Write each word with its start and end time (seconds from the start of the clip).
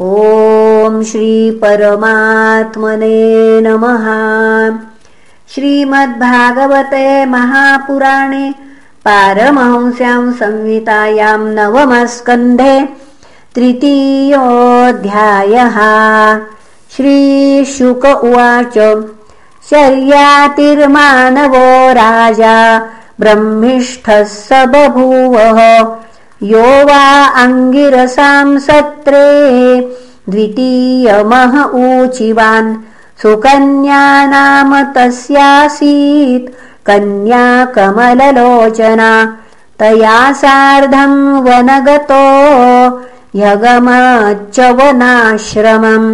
ॐ 0.00 1.02
श्रीपरमात्मने 1.06 1.60
नमः। 3.60 4.06
श्रीमद्भागवते 5.54 7.24
महापुराणे 7.24 8.50
पारमहंस्यां 9.04 10.32
संहितायां 10.32 11.38
नवमस्कन्धे 11.38 12.76
तृतीयोऽध्यायः। 13.54 14.48
श्रीशुक 16.96 18.04
उवाच 18.04 18.76
शर्यातिर्मानवो 19.70 21.68
राजा 21.92 22.56
ब्रह्मिष्ठः 23.20 24.24
स 24.24 24.48
बभूवः 24.52 25.60
यो 26.52 26.66
वा 26.88 27.04
अङ्गिरसां 27.42 28.48
सत्रे 28.66 29.28
द्वितीयमह 30.30 31.52
ऊचिवान्। 31.84 32.74
सुकन्या 33.22 34.02
नाम 34.26 34.70
तस्यासीत् 34.96 36.52
कन्या 36.86 37.44
कमललोचना 37.74 39.12
तया 39.80 40.18
सार्धम् 40.40 41.18
वनगतो 41.46 42.24
ह्यगमच्च 43.36 44.58
वनाश्रमम् 44.80 46.08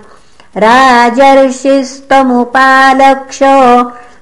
राजर्षिस्तमुपालक्ष 0.58 3.40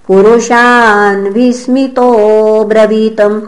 पुरुषान् 0.07 1.27
विस्मितो 1.27 2.63
ब्रवीतम्। 2.63 3.41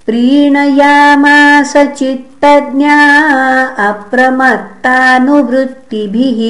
प्रीणयामास 0.06 1.72
चित्तज्ञा 1.98 2.98
अप्रमत्तानुवृत्तिभिः 3.88 6.40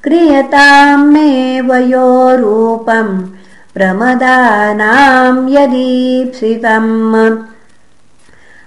क्रियताम् 0.03 1.11
मे 1.13 1.61
वयोरूपम् 1.61 3.34
प्रमदानाम् 3.75 5.49
यदीप्सितम्। 5.49 7.37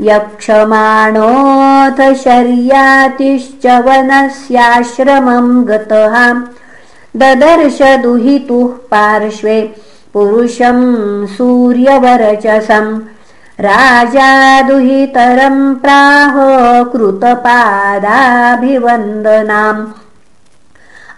यक्षमाणोऽथ 0.00 2.14
शर्यातिश्च 2.14 3.66
वनस्याश्रमम् 3.66 5.64
गतः। 5.64 6.42
ददर्श 7.16 7.78
दुहितुः 7.82 8.66
पार्श्वे 8.66 9.76
पुरुषम् 10.12 11.26
सूर्यवरचसम् 11.26 13.00
राजा 13.60 14.62
दुहितरम् 14.62 15.74
प्राह 15.74 16.34
कृतपादाभिवन्दनाम्। 16.92 19.86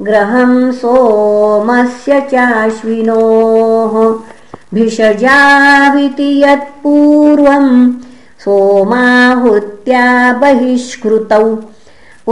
ग्रहम् 0.01 0.71
सोमस्य 0.71 2.21
चाश्विनोः। 2.21 4.19
भिषजाविति 4.73 6.43
यत्पूर्वम् 6.43 7.93
सोमाहुत्या 8.39 10.33
बहिष्कृतौ 10.33 11.55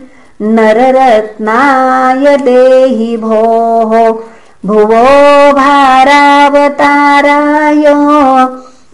नररत्नाय 0.43 2.37
देहि 2.37 3.17
भोः। 3.17 4.19
भुवो 4.67 5.53
भारावताराय 5.53 7.95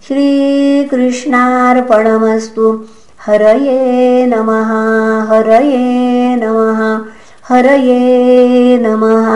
श्रीकृष्णार्पणमस्तु। 0.07 2.67
हरये 3.27 3.79
नमः 4.27 4.71
हरये 5.31 5.83
नमः 6.43 6.81
हरये 7.49 7.99
नमः 8.83 9.29